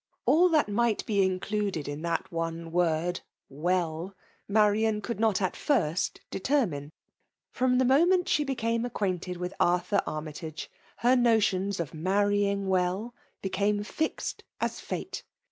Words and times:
All 0.25 0.49
that 0.49 0.65
n^ht 0.65 1.05
be 1.05 1.23
included 1.23 1.87
in 1.87 2.01
that 2.01 2.31
one 2.31 2.71
word 2.71 3.21
''weU/* 3.51 4.15
Marian 4.47 4.99
could 4.99 5.19
not 5.19 5.43
at 5.43 5.55
first 5.55 6.21
determine. 6.31 6.91
Frojoa 7.53 7.79
tl\^ 7.79 7.85
moment 7.87 8.27
she 8.27 8.43
became 8.43 8.83
acqu^ted 8.83 9.37
with 9.37 9.53
Aithur 9.59 10.01
Arm 10.07 10.25
jtage^ 10.25 10.69
her 11.05 11.15
notion^ 11.15 11.79
of 11.79 11.91
*' 11.91 11.91
man^ng 11.91 12.65
w^*" 12.65 13.11
became 13.43 13.83
fixed 13.83 14.43
as 14.59 14.79
fate. 14.79 15.23